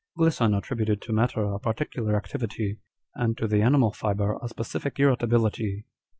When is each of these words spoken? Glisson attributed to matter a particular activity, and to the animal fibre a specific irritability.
Glisson 0.17 0.55
attributed 0.57 0.99
to 1.03 1.13
matter 1.13 1.43
a 1.43 1.59
particular 1.59 2.15
activity, 2.15 2.79
and 3.13 3.37
to 3.37 3.47
the 3.47 3.61
animal 3.61 3.91
fibre 3.91 4.35
a 4.41 4.47
specific 4.49 4.99
irritability. 4.99 5.85